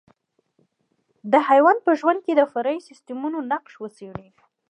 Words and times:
په 1.31 1.37
حیوان 1.47 1.77
په 1.85 1.91
ژوند 1.99 2.19
کې 2.25 2.33
د 2.35 2.41
فرعي 2.51 2.79
سیسټمونو 2.87 3.37
نقش 3.51 3.73
وڅېړئ. 3.79 4.27